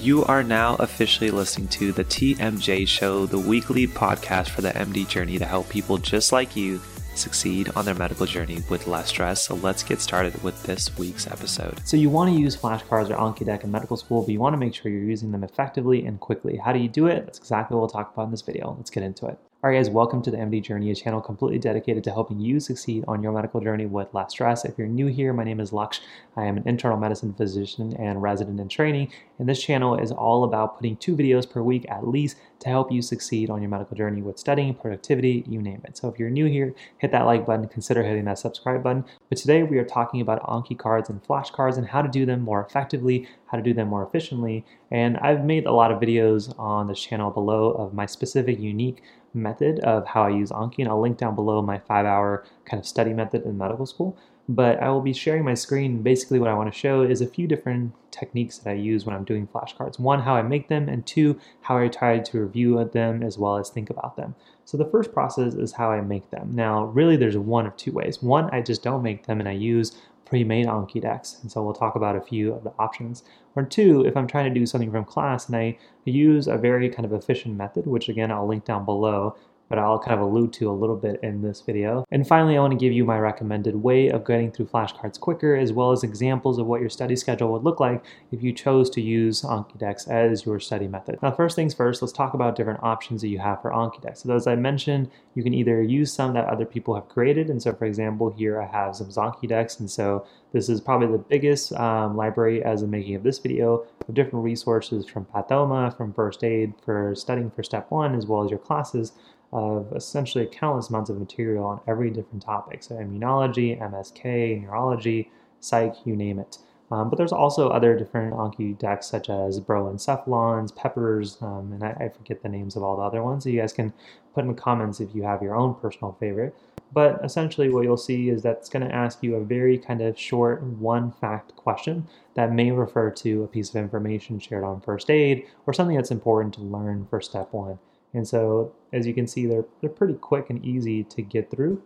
You 0.00 0.24
are 0.24 0.42
now 0.42 0.76
officially 0.76 1.30
listening 1.30 1.68
to 1.68 1.92
the 1.92 2.04
TMJ 2.04 2.86
Show, 2.86 3.26
the 3.26 3.38
weekly 3.38 3.86
podcast 3.86 4.50
for 4.50 4.60
the 4.60 4.70
MD 4.70 5.08
journey 5.08 5.38
to 5.38 5.46
help 5.46 5.68
people 5.68 5.96
just 5.98 6.30
like 6.30 6.54
you 6.56 6.80
succeed 7.14 7.70
on 7.76 7.84
their 7.84 7.94
medical 7.94 8.26
journey 8.26 8.62
with 8.68 8.86
less 8.86 9.08
stress. 9.08 9.42
So 9.42 9.54
let's 9.54 9.82
get 9.82 10.00
started 10.00 10.42
with 10.42 10.62
this 10.64 10.96
week's 10.98 11.26
episode. 11.26 11.80
So 11.86 11.96
you 11.96 12.10
want 12.10 12.34
to 12.34 12.38
use 12.38 12.56
flashcards 12.56 13.10
or 13.10 13.16
Anki 13.16 13.46
Deck 13.46 13.64
in 13.64 13.70
medical 13.70 13.96
school, 13.96 14.22
but 14.22 14.30
you 14.30 14.40
want 14.40 14.52
to 14.52 14.58
make 14.58 14.74
sure 14.74 14.90
you're 14.90 15.02
using 15.02 15.32
them 15.32 15.44
effectively 15.44 16.04
and 16.04 16.20
quickly. 16.20 16.56
How 16.56 16.72
do 16.72 16.78
you 16.78 16.88
do 16.88 17.06
it? 17.06 17.24
That's 17.24 17.38
exactly 17.38 17.74
what 17.76 17.82
we'll 17.82 17.90
talk 17.90 18.12
about 18.12 18.24
in 18.24 18.30
this 18.30 18.42
video. 18.42 18.74
Let's 18.76 18.90
get 18.90 19.02
into 19.02 19.26
it. 19.26 19.38
Alright 19.64 19.78
guys, 19.78 19.88
welcome 19.88 20.20
to 20.20 20.30
the 20.30 20.36
MD 20.36 20.62
Journey, 20.62 20.90
a 20.90 20.94
channel 20.94 21.22
completely 21.22 21.58
dedicated 21.58 22.04
to 22.04 22.10
helping 22.10 22.38
you 22.38 22.60
succeed 22.60 23.02
on 23.08 23.22
your 23.22 23.32
medical 23.32 23.62
journey 23.62 23.86
with 23.86 24.12
less 24.12 24.32
stress. 24.32 24.66
If 24.66 24.76
you're 24.76 24.86
new 24.86 25.06
here, 25.06 25.32
my 25.32 25.42
name 25.42 25.58
is 25.58 25.70
Laksh. 25.70 26.00
I 26.36 26.44
am 26.44 26.58
an 26.58 26.68
internal 26.68 26.98
medicine 26.98 27.32
physician 27.32 27.96
and 27.98 28.20
resident 28.20 28.60
in 28.60 28.68
training, 28.68 29.10
and 29.38 29.48
this 29.48 29.62
channel 29.62 29.96
is 29.96 30.12
all 30.12 30.44
about 30.44 30.76
putting 30.76 30.98
two 30.98 31.16
videos 31.16 31.50
per 31.50 31.62
week 31.62 31.86
at 31.88 32.06
least 32.06 32.36
to 32.58 32.68
help 32.68 32.92
you 32.92 33.00
succeed 33.00 33.48
on 33.48 33.62
your 33.62 33.70
medical 33.70 33.96
journey 33.96 34.20
with 34.20 34.38
studying, 34.38 34.74
productivity, 34.74 35.44
you 35.48 35.62
name 35.62 35.80
it. 35.84 35.96
So 35.96 36.08
if 36.08 36.18
you're 36.18 36.28
new 36.28 36.44
here, 36.44 36.74
hit 36.98 37.10
that 37.12 37.24
like 37.24 37.46
button, 37.46 37.66
consider 37.66 38.02
hitting 38.02 38.26
that 38.26 38.38
subscribe 38.38 38.82
button. 38.82 39.06
But 39.30 39.38
today 39.38 39.62
we 39.62 39.78
are 39.78 39.84
talking 39.84 40.20
about 40.20 40.42
Anki 40.42 40.76
cards 40.76 41.08
and 41.08 41.22
flashcards 41.22 41.78
and 41.78 41.86
how 41.86 42.02
to 42.02 42.08
do 42.08 42.26
them 42.26 42.42
more 42.42 42.62
effectively, 42.62 43.26
how 43.46 43.56
to 43.56 43.62
do 43.62 43.72
them 43.72 43.88
more 43.88 44.06
efficiently. 44.06 44.62
And 44.90 45.16
I've 45.18 45.46
made 45.46 45.64
a 45.64 45.72
lot 45.72 45.90
of 45.90 46.00
videos 46.00 46.54
on 46.58 46.86
this 46.86 47.00
channel 47.00 47.30
below 47.30 47.70
of 47.72 47.94
my 47.94 48.04
specific 48.04 48.60
unique 48.60 49.02
method 49.34 49.80
of 49.80 50.06
how 50.06 50.22
I 50.22 50.30
use 50.30 50.50
Anki, 50.50 50.78
and 50.78 50.88
I'll 50.88 51.00
link 51.00 51.18
down 51.18 51.34
below 51.34 51.60
my 51.62 51.78
five 51.78 52.06
hour 52.06 52.44
kind 52.64 52.80
of 52.80 52.86
study 52.86 53.12
method 53.12 53.44
in 53.44 53.58
medical 53.58 53.86
school. 53.86 54.16
But 54.48 54.82
I 54.82 54.90
will 54.90 55.00
be 55.00 55.14
sharing 55.14 55.42
my 55.44 55.54
screen. 55.54 56.02
Basically, 56.02 56.38
what 56.38 56.50
I 56.50 56.54
want 56.54 56.70
to 56.72 56.78
show 56.78 57.02
is 57.02 57.22
a 57.22 57.26
few 57.26 57.46
different 57.46 57.94
techniques 58.10 58.58
that 58.58 58.70
I 58.70 58.74
use 58.74 59.06
when 59.06 59.16
I'm 59.16 59.24
doing 59.24 59.46
flashcards. 59.46 59.98
One, 59.98 60.20
how 60.20 60.34
I 60.34 60.42
make 60.42 60.68
them, 60.68 60.88
and 60.88 61.06
two, 61.06 61.40
how 61.62 61.78
I 61.78 61.88
try 61.88 62.18
to 62.18 62.40
review 62.40 62.84
them 62.92 63.22
as 63.22 63.38
well 63.38 63.56
as 63.56 63.70
think 63.70 63.88
about 63.88 64.16
them. 64.16 64.34
So 64.66 64.76
the 64.76 64.84
first 64.84 65.12
process 65.12 65.54
is 65.54 65.72
how 65.72 65.90
I 65.90 66.00
make 66.00 66.30
them. 66.30 66.50
Now, 66.52 66.84
really, 66.84 67.16
there's 67.16 67.36
one 67.36 67.66
of 67.66 67.76
two 67.76 67.92
ways. 67.92 68.22
One, 68.22 68.50
I 68.50 68.60
just 68.60 68.82
don't 68.82 69.02
make 69.02 69.26
them 69.26 69.40
and 69.40 69.48
I 69.48 69.52
use 69.52 69.96
pre-made 70.24 70.66
Anki 70.66 71.00
decks, 71.00 71.38
and 71.42 71.50
so 71.50 71.62
we'll 71.62 71.74
talk 71.74 71.96
about 71.96 72.16
a 72.16 72.20
few 72.20 72.52
of 72.52 72.64
the 72.64 72.72
options. 72.78 73.24
Or 73.56 73.62
two, 73.62 74.04
if 74.04 74.16
I'm 74.16 74.26
trying 74.26 74.52
to 74.52 74.58
do 74.58 74.66
something 74.66 74.90
from 74.90 75.04
class 75.04 75.46
and 75.46 75.56
I 75.56 75.78
use 76.04 76.46
a 76.48 76.56
very 76.56 76.88
kind 76.88 77.04
of 77.04 77.12
efficient 77.12 77.56
method, 77.56 77.86
which 77.86 78.08
again 78.08 78.30
I'll 78.32 78.46
link 78.46 78.64
down 78.64 78.84
below, 78.84 79.36
but 79.68 79.78
I'll 79.78 79.98
kind 79.98 80.18
of 80.18 80.26
allude 80.26 80.52
to 80.54 80.70
a 80.70 80.72
little 80.72 80.96
bit 80.96 81.20
in 81.22 81.42
this 81.42 81.60
video. 81.60 82.04
And 82.10 82.26
finally, 82.26 82.56
I 82.56 82.60
want 82.60 82.72
to 82.72 82.78
give 82.78 82.92
you 82.92 83.04
my 83.04 83.18
recommended 83.18 83.76
way 83.76 84.08
of 84.08 84.26
getting 84.26 84.52
through 84.52 84.66
flashcards 84.66 85.18
quicker, 85.18 85.56
as 85.56 85.72
well 85.72 85.92
as 85.92 86.02
examples 86.02 86.58
of 86.58 86.66
what 86.66 86.80
your 86.80 86.90
study 86.90 87.16
schedule 87.16 87.52
would 87.52 87.64
look 87.64 87.80
like 87.80 88.04
if 88.30 88.42
you 88.42 88.52
chose 88.52 88.90
to 88.90 89.00
use 89.00 89.42
Anki 89.42 89.74
as 90.08 90.46
your 90.46 90.60
study 90.60 90.88
method. 90.88 91.18
Now, 91.22 91.30
first 91.30 91.56
things 91.56 91.74
first, 91.74 92.02
let's 92.02 92.12
talk 92.12 92.34
about 92.34 92.56
different 92.56 92.82
options 92.82 93.20
that 93.22 93.28
you 93.28 93.38
have 93.38 93.62
for 93.62 93.70
Anki 93.70 94.16
So 94.16 94.34
as 94.34 94.46
I 94.46 94.54
mentioned, 94.56 95.10
you 95.34 95.42
can 95.42 95.54
either 95.54 95.82
use 95.82 96.12
some 96.12 96.34
that 96.34 96.46
other 96.46 96.64
people 96.64 96.94
have 96.94 97.08
created. 97.08 97.50
And 97.50 97.62
so 97.62 97.72
for 97.72 97.84
example, 97.84 98.30
here 98.30 98.60
I 98.60 98.66
have 98.66 98.96
some 98.96 99.08
Zanki 99.08 99.48
decks. 99.48 99.80
And 99.80 99.90
so 99.90 100.26
this 100.52 100.68
is 100.68 100.80
probably 100.80 101.08
the 101.08 101.18
biggest 101.18 101.72
um, 101.72 102.16
library 102.16 102.62
as 102.62 102.80
the 102.80 102.86
making 102.86 103.16
of 103.16 103.22
this 103.22 103.38
video 103.38 103.84
of 104.06 104.14
different 104.14 104.44
resources 104.44 105.06
from 105.06 105.24
Pathoma, 105.26 105.96
from 105.96 106.12
first 106.12 106.44
aid 106.44 106.74
for 106.84 107.14
studying 107.14 107.50
for 107.50 107.62
step 107.62 107.90
one, 107.90 108.14
as 108.14 108.26
well 108.26 108.44
as 108.44 108.50
your 108.50 108.58
classes 108.58 109.12
of 109.54 109.92
essentially 109.94 110.46
countless 110.46 110.90
amounts 110.90 111.08
of 111.08 111.18
material 111.18 111.64
on 111.64 111.80
every 111.86 112.10
different 112.10 112.42
topic. 112.42 112.82
So 112.82 112.96
immunology, 112.96 113.80
MSK, 113.80 114.62
neurology, 114.62 115.30
psych, 115.60 115.94
you 116.04 116.16
name 116.16 116.40
it. 116.40 116.58
Um, 116.90 117.08
but 117.08 117.16
there's 117.16 117.32
also 117.32 117.70
other 117.70 117.96
different 117.96 118.34
Anki 118.34 118.78
decks 118.78 119.06
such 119.06 119.30
as 119.30 119.58
Brosencephalons, 119.58 120.76
Peppers, 120.76 121.38
um, 121.40 121.72
and 121.72 121.82
I, 121.82 121.96
I, 121.98 122.08
forget 122.10 122.42
the 122.42 122.48
names 122.48 122.76
of 122.76 122.82
all 122.82 122.96
the 122.96 123.02
other 123.02 123.22
ones. 123.22 123.44
So 123.44 123.50
you 123.50 123.60
guys 123.60 123.72
can 123.72 123.92
put 124.34 124.42
in 124.42 124.48
the 124.48 124.54
comments 124.60 125.00
if 125.00 125.14
you 125.14 125.22
have 125.22 125.42
your 125.42 125.56
own 125.56 125.74
personal 125.76 126.16
favorite. 126.20 126.54
But 126.92 127.20
essentially 127.24 127.70
what 127.70 127.84
you'll 127.84 127.96
see 127.96 128.28
is 128.28 128.42
that 128.42 128.58
it's 128.58 128.68
going 128.68 128.86
to 128.86 128.94
ask 128.94 129.22
you 129.22 129.36
a 129.36 129.44
very 129.44 129.78
kind 129.78 130.02
of 130.02 130.18
short 130.18 130.62
one 130.62 131.10
fact 131.10 131.56
question 131.56 132.06
that 132.34 132.52
may 132.52 132.70
refer 132.70 133.10
to 133.10 133.44
a 133.44 133.48
piece 133.48 133.70
of 133.70 133.76
information 133.76 134.38
shared 134.38 134.62
on 134.62 134.80
first 134.80 135.10
aid 135.10 135.46
or 135.66 135.72
something 135.72 135.96
that's 135.96 136.10
important 136.10 136.54
to 136.54 136.60
learn 136.60 137.06
for 137.08 137.20
step 137.20 137.52
one. 137.52 137.78
And 138.14 138.26
so 138.26 138.72
as 138.92 139.06
you 139.06 139.12
can 139.12 139.26
see, 139.26 139.46
they're, 139.46 139.64
they're 139.80 139.90
pretty 139.90 140.14
quick 140.14 140.48
and 140.48 140.64
easy 140.64 141.04
to 141.04 141.22
get 141.22 141.50
through. 141.50 141.82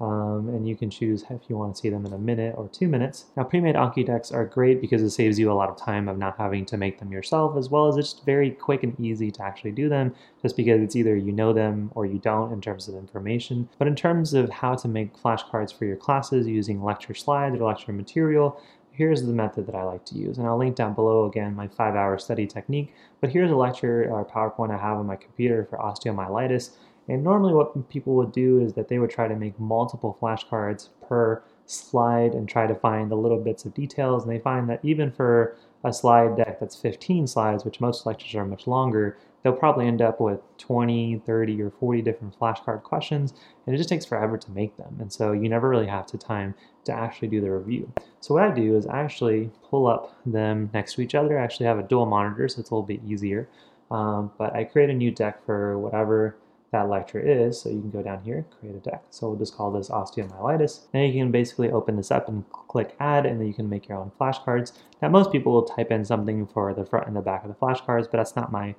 Um, 0.00 0.48
and 0.48 0.66
you 0.66 0.76
can 0.76 0.88
choose 0.88 1.24
if 1.28 1.42
you 1.48 1.58
want 1.58 1.74
to 1.74 1.80
see 1.80 1.90
them 1.90 2.06
in 2.06 2.14
a 2.14 2.18
minute 2.18 2.54
or 2.56 2.68
two 2.68 2.88
minutes. 2.88 3.26
Now, 3.36 3.44
pre-made 3.44 3.74
Anki 3.74 4.06
decks 4.06 4.32
are 4.32 4.46
great 4.46 4.80
because 4.80 5.02
it 5.02 5.10
saves 5.10 5.38
you 5.38 5.52
a 5.52 5.54
lot 5.54 5.68
of 5.68 5.76
time 5.76 6.08
of 6.08 6.16
not 6.16 6.38
having 6.38 6.64
to 6.66 6.78
make 6.78 6.98
them 6.98 7.12
yourself, 7.12 7.54
as 7.58 7.68
well 7.68 7.86
as 7.86 7.98
it's 7.98 8.20
very 8.24 8.50
quick 8.50 8.82
and 8.82 8.98
easy 8.98 9.30
to 9.32 9.42
actually 9.42 9.72
do 9.72 9.90
them, 9.90 10.14
just 10.40 10.56
because 10.56 10.80
it's 10.80 10.96
either 10.96 11.16
you 11.16 11.32
know 11.32 11.52
them 11.52 11.92
or 11.94 12.06
you 12.06 12.18
don't 12.18 12.50
in 12.50 12.62
terms 12.62 12.88
of 12.88 12.94
information. 12.94 13.68
But 13.78 13.88
in 13.88 13.94
terms 13.94 14.32
of 14.32 14.48
how 14.48 14.74
to 14.76 14.88
make 14.88 15.14
flashcards 15.18 15.76
for 15.76 15.84
your 15.84 15.96
classes 15.96 16.46
using 16.46 16.82
lecture 16.82 17.12
slides 17.14 17.56
or 17.60 17.66
lecture 17.66 17.92
material, 17.92 18.58
here's 18.92 19.22
the 19.22 19.32
method 19.32 19.66
that 19.66 19.74
I 19.74 19.82
like 19.84 20.04
to 20.06 20.14
use. 20.14 20.38
And 20.38 20.46
I'll 20.46 20.58
link 20.58 20.76
down 20.76 20.94
below 20.94 21.26
again 21.26 21.54
my 21.54 21.68
five 21.68 21.94
hour 21.94 22.18
study 22.18 22.46
technique. 22.46 22.94
But 23.20 23.30
here's 23.30 23.50
a 23.50 23.56
lecture 23.56 24.10
or 24.10 24.24
PowerPoint 24.24 24.74
I 24.74 24.80
have 24.80 24.98
on 24.98 25.06
my 25.06 25.16
computer 25.16 25.66
for 25.68 25.78
osteomyelitis. 25.78 26.70
And 27.08 27.24
normally 27.24 27.54
what 27.54 27.88
people 27.88 28.14
would 28.14 28.32
do 28.32 28.60
is 28.60 28.74
that 28.74 28.88
they 28.88 28.98
would 28.98 29.10
try 29.10 29.26
to 29.26 29.36
make 29.36 29.58
multiple 29.58 30.16
flashcards 30.20 30.90
per 31.06 31.42
slide 31.66 32.34
and 32.34 32.48
try 32.48 32.66
to 32.66 32.74
find 32.74 33.10
the 33.10 33.16
little 33.16 33.38
bits 33.38 33.64
of 33.64 33.74
details. 33.74 34.22
And 34.22 34.32
they 34.32 34.38
find 34.38 34.68
that 34.68 34.80
even 34.82 35.10
for 35.10 35.56
a 35.82 35.92
slide 35.92 36.36
deck 36.36 36.60
that's 36.60 36.76
15 36.76 37.26
slides, 37.26 37.64
which 37.64 37.80
most 37.80 38.06
lectures 38.06 38.34
are 38.34 38.44
much 38.44 38.66
longer, 38.66 39.16
they'll 39.42 39.52
probably 39.52 39.86
end 39.86 40.02
up 40.02 40.20
with 40.20 40.40
20, 40.58 41.22
30, 41.24 41.62
or 41.62 41.70
40 41.70 42.02
different 42.02 42.38
flashcard 42.38 42.82
questions, 42.82 43.34
and 43.66 43.74
it 43.74 43.78
just 43.78 43.88
takes 43.88 44.04
forever 44.04 44.36
to 44.36 44.50
make 44.50 44.76
them. 44.76 44.96
And 45.00 45.12
so 45.12 45.32
you 45.32 45.48
never 45.48 45.68
really 45.68 45.86
have 45.86 46.10
the 46.10 46.18
time 46.18 46.54
to 46.84 46.92
actually 46.92 47.28
do 47.28 47.40
the 47.40 47.50
review. 47.50 47.92
So 48.20 48.34
what 48.34 48.42
I 48.42 48.50
do 48.50 48.76
is 48.76 48.86
I 48.86 49.00
actually 49.00 49.50
pull 49.68 49.86
up 49.86 50.16
them 50.26 50.70
next 50.72 50.94
to 50.94 51.02
each 51.02 51.14
other. 51.14 51.38
I 51.38 51.42
actually 51.42 51.66
have 51.66 51.78
a 51.78 51.82
dual 51.82 52.06
monitor, 52.06 52.48
so 52.48 52.60
it's 52.60 52.70
a 52.70 52.74
little 52.74 52.86
bit 52.86 53.00
easier. 53.06 53.48
Um, 53.90 54.30
but 54.38 54.54
I 54.54 54.64
create 54.64 54.90
a 54.90 54.94
new 54.94 55.10
deck 55.10 55.44
for 55.44 55.78
whatever 55.78 56.36
that 56.72 56.88
lecture 56.88 57.18
is. 57.18 57.60
So 57.60 57.68
you 57.68 57.80
can 57.80 57.90
go 57.90 58.02
down 58.02 58.22
here, 58.22 58.46
create 58.60 58.76
a 58.76 58.78
deck. 58.78 59.02
So 59.10 59.28
we'll 59.28 59.38
just 59.38 59.56
call 59.56 59.72
this 59.72 59.88
osteomyelitis. 59.88 60.86
Now 60.94 61.00
you 61.00 61.12
can 61.12 61.30
basically 61.30 61.70
open 61.70 61.96
this 61.96 62.10
up 62.10 62.28
and 62.28 62.48
click 62.50 62.94
add, 63.00 63.26
and 63.26 63.40
then 63.40 63.48
you 63.48 63.54
can 63.54 63.68
make 63.68 63.88
your 63.88 63.98
own 63.98 64.12
flashcards. 64.20 64.72
Now 65.02 65.08
most 65.08 65.32
people 65.32 65.52
will 65.52 65.64
type 65.64 65.90
in 65.90 66.04
something 66.04 66.46
for 66.46 66.72
the 66.72 66.84
front 66.84 67.06
and 67.06 67.16
the 67.16 67.20
back 67.20 67.44
of 67.44 67.48
the 67.48 67.56
flashcards, 67.56 68.04
but 68.10 68.18
that's 68.18 68.36
not 68.36 68.52
my 68.52 68.74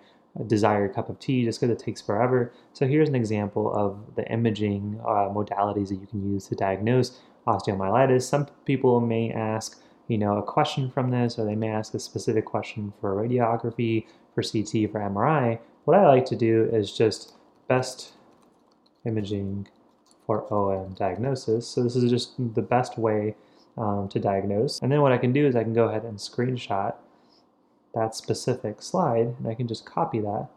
desired 0.47 0.93
cup 0.93 1.09
of 1.09 1.19
tea 1.19 1.43
just 1.43 1.59
because 1.59 1.71
it 1.71 1.83
takes 1.83 2.01
forever. 2.01 2.51
So 2.73 2.87
here's 2.87 3.09
an 3.09 3.15
example 3.15 3.73
of 3.73 4.15
the 4.15 4.25
imaging 4.31 4.99
uh, 5.03 5.29
modalities 5.29 5.89
that 5.89 5.95
you 5.95 6.07
can 6.07 6.33
use 6.33 6.47
to 6.47 6.55
diagnose 6.55 7.19
osteomyelitis. 7.47 8.23
Some 8.23 8.47
people 8.65 9.01
may 9.01 9.31
ask, 9.31 9.81
you 10.07 10.17
know, 10.17 10.37
a 10.37 10.43
question 10.43 10.89
from 10.89 11.11
this, 11.11 11.37
or 11.37 11.45
they 11.45 11.55
may 11.55 11.69
ask 11.69 11.93
a 11.93 11.99
specific 11.99 12.45
question 12.45 12.93
for 13.01 13.15
radiography, 13.15 14.05
for 14.33 14.41
CT, 14.41 14.91
for 14.91 14.99
MRI. 14.99 15.59
What 15.85 15.97
I 15.97 16.07
like 16.07 16.25
to 16.27 16.35
do 16.35 16.69
is 16.71 16.95
just 16.95 17.33
best 17.67 18.13
imaging 19.05 19.67
for 20.25 20.51
OM 20.53 20.93
diagnosis. 20.93 21.67
So 21.67 21.83
this 21.83 21.95
is 21.95 22.09
just 22.09 22.35
the 22.55 22.61
best 22.61 22.97
way 22.97 23.35
um, 23.77 24.07
to 24.09 24.19
diagnose. 24.19 24.79
And 24.79 24.91
then 24.91 25.01
what 25.01 25.11
I 25.11 25.17
can 25.17 25.33
do 25.33 25.45
is 25.45 25.55
I 25.55 25.63
can 25.63 25.73
go 25.73 25.85
ahead 25.89 26.03
and 26.03 26.17
screenshot 26.17 26.93
that 27.93 28.15
specific 28.15 28.81
slide, 28.81 29.35
and 29.37 29.47
I 29.47 29.53
can 29.53 29.67
just 29.67 29.85
copy 29.85 30.19
that 30.19 30.47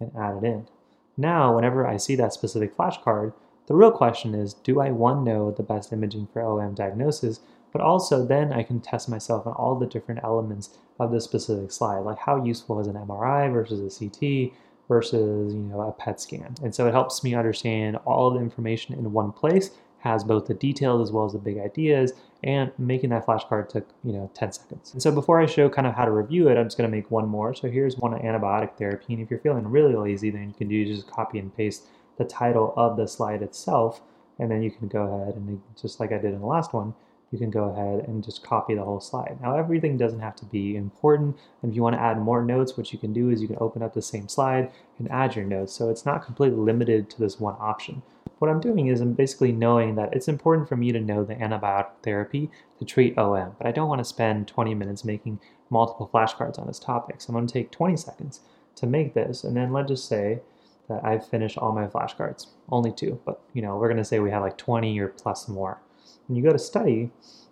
and 0.00 0.12
add 0.18 0.36
it 0.38 0.44
in. 0.44 0.68
Now, 1.16 1.54
whenever 1.54 1.86
I 1.86 1.96
see 1.96 2.16
that 2.16 2.32
specific 2.32 2.76
flashcard, 2.76 3.32
the 3.66 3.74
real 3.74 3.90
question 3.90 4.34
is, 4.34 4.54
do 4.54 4.80
I 4.80 4.90
one 4.90 5.24
know 5.24 5.50
the 5.50 5.62
best 5.62 5.92
imaging 5.92 6.28
for 6.32 6.42
OM 6.42 6.74
diagnosis, 6.74 7.40
but 7.72 7.80
also 7.80 8.24
then 8.24 8.52
I 8.52 8.62
can 8.62 8.80
test 8.80 9.08
myself 9.08 9.46
on 9.46 9.52
all 9.54 9.78
the 9.78 9.86
different 9.86 10.22
elements 10.22 10.78
of 10.98 11.10
the 11.10 11.20
specific 11.20 11.72
slide, 11.72 12.00
like 12.00 12.18
how 12.18 12.42
useful 12.42 12.80
is 12.80 12.86
an 12.86 12.94
MRI 12.94 13.52
versus 13.52 13.80
a 13.80 13.98
CT 13.98 14.52
versus 14.88 15.52
you 15.52 15.60
know 15.60 15.80
a 15.80 15.92
PET 15.92 16.20
scan. 16.20 16.54
And 16.62 16.74
so 16.74 16.86
it 16.86 16.92
helps 16.92 17.24
me 17.24 17.34
understand 17.34 17.96
all 18.06 18.30
the 18.30 18.40
information 18.40 18.94
in 18.94 19.12
one 19.12 19.32
place 19.32 19.70
has 19.98 20.22
both 20.22 20.46
the 20.46 20.54
details 20.54 21.08
as 21.08 21.12
well 21.12 21.24
as 21.24 21.32
the 21.32 21.38
big 21.38 21.58
ideas, 21.58 22.12
and 22.44 22.70
making 22.78 23.10
that 23.10 23.26
flashcard 23.26 23.68
took, 23.68 23.88
you 24.04 24.12
know, 24.12 24.30
10 24.34 24.52
seconds. 24.52 24.92
And 24.92 25.02
so 25.02 25.10
before 25.10 25.40
I 25.40 25.46
show 25.46 25.68
kind 25.68 25.86
of 25.86 25.94
how 25.94 26.04
to 26.04 26.10
review 26.10 26.48
it, 26.48 26.56
I'm 26.56 26.66
just 26.66 26.76
gonna 26.76 26.88
make 26.88 27.10
one 27.10 27.28
more. 27.28 27.54
So 27.54 27.68
here's 27.68 27.96
one 27.96 28.14
on 28.14 28.20
antibiotic 28.20 28.76
therapy, 28.76 29.14
and 29.14 29.22
if 29.22 29.30
you're 29.30 29.40
feeling 29.40 29.66
really 29.66 29.94
lazy, 29.94 30.30
then 30.30 30.48
you 30.48 30.54
can 30.54 30.68
do 30.68 30.84
just 30.84 31.10
copy 31.10 31.38
and 31.38 31.56
paste 31.56 31.86
the 32.18 32.24
title 32.24 32.72
of 32.76 32.96
the 32.96 33.06
slide 33.06 33.42
itself, 33.42 34.00
and 34.38 34.50
then 34.50 34.62
you 34.62 34.70
can 34.70 34.88
go 34.88 35.02
ahead 35.02 35.34
and 35.34 35.60
just 35.80 35.98
like 35.98 36.12
I 36.12 36.18
did 36.18 36.34
in 36.34 36.40
the 36.40 36.46
last 36.46 36.72
one, 36.72 36.94
you 37.32 37.38
can 37.38 37.50
go 37.50 37.70
ahead 37.70 38.08
and 38.08 38.24
just 38.24 38.42
copy 38.42 38.74
the 38.74 38.84
whole 38.84 39.00
slide. 39.00 39.38
Now, 39.42 39.56
everything 39.56 39.96
doesn't 39.96 40.20
have 40.20 40.36
to 40.36 40.44
be 40.44 40.76
important. 40.76 41.36
And 41.62 41.72
if 41.72 41.76
you 41.76 41.82
want 41.82 41.96
to 41.96 42.00
add 42.00 42.18
more 42.18 42.42
notes, 42.42 42.76
what 42.76 42.92
you 42.92 42.98
can 42.98 43.12
do 43.12 43.30
is 43.30 43.42
you 43.42 43.48
can 43.48 43.58
open 43.60 43.82
up 43.82 43.94
the 43.94 44.02
same 44.02 44.28
slide 44.28 44.70
and 44.98 45.10
add 45.10 45.34
your 45.34 45.44
notes. 45.44 45.72
So 45.72 45.90
it's 45.90 46.06
not 46.06 46.24
completely 46.24 46.58
limited 46.58 47.10
to 47.10 47.18
this 47.18 47.40
one 47.40 47.56
option. 47.58 48.02
What 48.38 48.50
I'm 48.50 48.60
doing 48.60 48.88
is 48.88 49.00
I'm 49.00 49.14
basically 49.14 49.52
knowing 49.52 49.94
that 49.94 50.12
it's 50.12 50.28
important 50.28 50.68
for 50.68 50.76
me 50.76 50.92
to 50.92 51.00
know 51.00 51.24
the 51.24 51.34
antibiotic 51.34 51.88
therapy 52.02 52.50
to 52.78 52.84
treat 52.84 53.16
OM, 53.16 53.56
but 53.56 53.66
I 53.66 53.72
don't 53.72 53.88
want 53.88 54.00
to 54.00 54.04
spend 54.04 54.46
20 54.46 54.74
minutes 54.74 55.04
making 55.04 55.40
multiple 55.70 56.10
flashcards 56.12 56.58
on 56.58 56.66
this 56.66 56.78
topic. 56.78 57.20
So 57.20 57.28
I'm 57.30 57.34
going 57.34 57.46
to 57.46 57.52
take 57.52 57.70
20 57.70 57.96
seconds 57.96 58.40
to 58.76 58.86
make 58.86 59.14
this, 59.14 59.42
and 59.42 59.56
then 59.56 59.72
let's 59.72 59.88
just 59.88 60.06
say 60.06 60.40
that 60.88 61.02
I've 61.02 61.26
finished 61.26 61.56
all 61.56 61.72
my 61.72 61.86
flashcards. 61.86 62.48
Only 62.68 62.92
two, 62.92 63.20
but 63.24 63.40
you 63.54 63.62
know, 63.62 63.76
we're 63.76 63.88
going 63.88 63.96
to 63.96 64.04
say 64.04 64.18
we 64.18 64.30
have 64.30 64.42
like 64.42 64.58
20 64.58 64.98
or 65.00 65.08
plus 65.08 65.48
more. 65.48 65.80
When 66.26 66.36
you 66.36 66.42
go 66.42 66.52
to 66.52 66.58
study, 66.58 67.10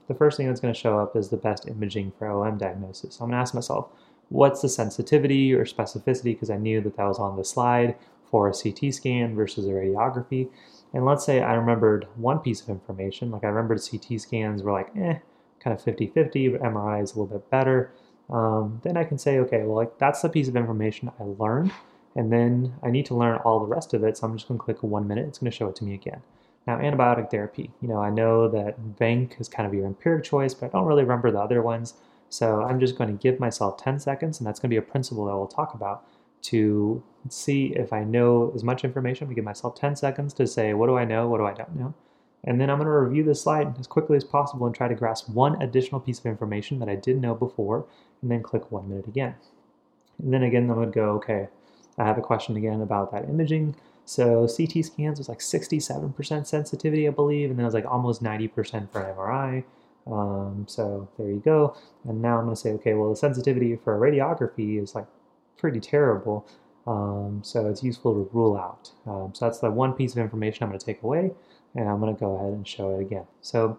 the 0.09 0.15
first 0.15 0.37
thing 0.37 0.47
that's 0.47 0.61
going 0.61 0.75
to 0.75 0.79
show 0.79 0.99
up 0.99 1.17
is 1.17 1.29
the 1.29 1.37
best 1.37 1.69
imaging 1.69 2.13
for 2.19 2.29
OM 2.29 2.59
diagnosis. 2.59 3.15
So 3.15 3.25
I'm 3.25 3.31
going 3.31 3.39
to 3.39 3.43
ask 3.43 3.55
myself, 3.55 3.89
what's 4.29 4.63
the 4.63 4.69
sensitivity 4.69 5.55
or 5.55 5.65
specificity? 5.65 6.35
Because 6.35 6.51
I 6.51 6.57
knew 6.57 6.81
that 6.83 6.97
that 6.97 7.05
was 7.05 7.19
on 7.19 7.37
the 7.37 7.45
slide 7.45 7.97
for 8.31 8.49
a 8.49 8.53
CT 8.53 8.93
scan 8.93 9.35
versus 9.35 9.67
a 9.67 9.71
radiography. 9.71 10.49
And 10.93 11.05
let's 11.05 11.25
say 11.25 11.43
I 11.43 11.55
remembered 11.55 12.07
one 12.17 12.39
piece 12.39 12.61
of 12.61 12.69
information, 12.69 13.31
like 13.31 13.45
I 13.45 13.49
remembered 13.49 13.81
CT 13.81 14.21
scans 14.21 14.63
were 14.63 14.73
like, 14.73 14.91
eh, 14.97 15.19
kind 15.61 15.77
of 15.77 15.83
50 15.83 16.09
50, 16.09 16.49
but 16.49 16.63
MRI 16.63 17.03
is 17.03 17.13
a 17.13 17.21
little 17.21 17.39
bit 17.39 17.51
better. 17.51 17.93
Um, 18.31 18.81
then 18.85 18.97
I 18.97 19.05
can 19.05 19.19
say, 19.19 19.39
okay, 19.39 19.63
well, 19.63 19.77
like 19.77 19.99
that's 19.99 20.23
the 20.23 20.29
piece 20.29 20.49
of 20.49 20.57
information 20.57 21.11
I 21.21 21.25
learned. 21.25 21.73
And 22.17 22.33
then 22.33 22.75
I 22.83 22.91
need 22.91 23.07
to 23.07 23.15
learn 23.15 23.39
all 23.39 23.61
the 23.61 23.67
rest 23.67 23.93
of 23.93 24.05
it. 24.05 24.17
So 24.17 24.27
I'm 24.27 24.37
just 24.37 24.47
going 24.47 24.59
to 24.59 24.65
click 24.65 24.83
one 24.83 25.09
minute. 25.09 25.27
It's 25.27 25.39
going 25.39 25.51
to 25.51 25.57
show 25.57 25.69
it 25.69 25.77
to 25.77 25.85
me 25.85 25.95
again. 25.95 26.23
Now, 26.67 26.79
antibiotic 26.79 27.31
therapy. 27.31 27.71
You 27.83 27.89
know, 27.89 27.99
I 27.99 28.11
know 28.11 28.49
that 28.49 28.81
vanc 28.99 29.41
is 29.41 29.49
kind 29.49 29.67
of 29.67 29.75
your 29.75 29.87
empiric 29.87 30.25
choice, 30.25 30.55
but 30.55 30.67
I 30.67 30.69
don't 30.71 30.87
really 30.87 31.03
remember 31.03 31.31
the 31.31 31.41
other 31.41 31.61
ones. 31.61 31.95
So 32.31 32.63
I'm 32.63 32.81
just 32.81 32.97
going 32.97 33.17
to 33.17 33.23
give 33.23 33.39
myself 33.39 33.77
10 33.77 34.01
seconds, 34.01 34.41
and 34.41 34.47
that's 34.47 34.59
going 34.59 34.71
to 34.71 34.75
be 34.75 34.79
a 34.79 34.83
principle 34.83 35.27
that 35.27 35.37
we'll 35.37 35.47
talk 35.47 35.75
about 35.75 36.05
to 36.43 37.03
see 37.29 37.75
if 37.77 37.93
I 37.93 38.05
know 38.05 38.53
as 38.55 38.65
much 38.65 38.85
information. 38.85 39.29
We 39.29 39.35
give 39.35 39.45
myself 39.45 39.75
10 39.75 39.97
seconds 39.97 40.35
to 40.35 40.47
say, 40.47 40.75
what 40.75 40.87
do 40.87 40.97
I 40.97 41.05
know? 41.05 41.29
What 41.29 41.39
do 41.39 41.47
I 41.47 41.53
don't 41.53 41.77
know? 41.77 41.95
And 42.45 42.61
then 42.61 42.69
I'm 42.71 42.77
going 42.79 42.87
to 42.87 42.93
review 42.93 43.25
the 43.25 43.35
slide 43.35 43.79
as 43.79 43.87
quickly 43.87 44.17
as 44.17 44.25
possible 44.25 44.67
and 44.67 44.75
try 44.75 44.89
to 44.89 44.95
grasp 44.95 45.29
one 45.31 45.61
additional 45.63 46.01
piece 46.01 46.19
of 46.19 46.27
information 46.27 46.79
that 46.81 46.89
I 46.89 46.97
didn't 46.97 47.23
know 47.23 47.35
before, 47.35 47.87
and 48.21 48.31
then 48.31 48.43
click 48.43 48.71
one 48.71 48.89
minute 48.89 49.07
again. 49.07 49.35
And 50.23 50.33
then 50.33 50.43
again, 50.43 50.67
going 50.67 50.91
to 50.91 50.95
go, 50.95 51.11
okay, 51.13 51.49
I 51.99 52.05
have 52.05 52.19
a 52.19 52.23
question 52.23 52.57
again 52.57 52.81
about 52.81 53.13
that 53.13 53.29
imaging. 53.29 53.77
So 54.05 54.47
CT 54.47 54.85
scans 54.85 55.19
was 55.19 55.29
like 55.29 55.39
67% 55.39 56.47
sensitivity, 56.47 57.09
I 57.09 57.11
believe, 57.11 57.51
and 57.51 57.59
then 57.59 57.65
it 57.65 57.67
was 57.67 57.75
like 57.75 57.87
almost 57.87 58.23
90% 58.23 58.91
for 58.91 59.03
MRI. 59.03 59.65
Um, 60.07 60.67
so 60.69 61.09
there 61.19 61.29
you 61.29 61.43
go. 61.45 61.77
And 62.07 62.21
now 62.21 62.39
I'm 62.39 62.45
going 62.45 62.55
to 62.55 62.61
say, 62.61 62.71
okay, 62.73 62.95
well, 62.95 63.11
the 63.11 63.17
sensitivity 63.17 63.77
for 63.77 63.99
radiography 63.99 64.83
is 64.83 64.95
like 64.95 65.07
pretty 65.57 65.81
terrible. 65.81 66.47
Um, 66.87 67.41
so 67.43 67.67
it's 67.69 67.83
useful 67.83 68.13
to 68.13 68.31
rule 68.33 68.57
out. 68.57 68.91
Um, 69.07 69.33
so 69.35 69.47
that's 69.47 69.61
the 69.61 69.71
one 69.71 69.95
piece 69.95 70.13
of 70.13 70.19
information 70.19 70.65
I'm 70.65 70.69
going 70.69 70.79
to 70.79 70.85
take 70.85 71.03
away, 71.03 71.31
and 71.75 71.89
I'm 71.89 72.01
going 72.01 72.15
to 72.15 72.21
go 72.21 72.37
ahead 72.37 72.53
and 72.53 72.69
show 72.69 72.91
it 72.91 73.01
again. 73.01 73.25
So 73.41 73.79